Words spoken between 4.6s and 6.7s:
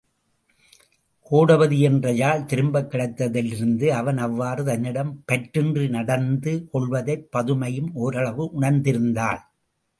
தன்னிடம் பற்றின்றி நடந்து